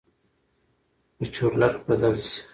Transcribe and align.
به 1.17 1.23
چورلټ 1.35 1.73
بدل 1.87 2.13
شي. 2.27 2.37